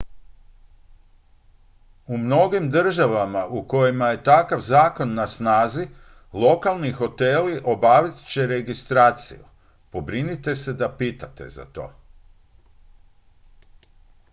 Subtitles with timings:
[2.07, 5.87] u mnogim državama u kojima je takav zakon na snazi
[6.33, 9.45] lokalni hoteli obavit će registraciju
[9.91, 11.91] pobrinite se da pitate za to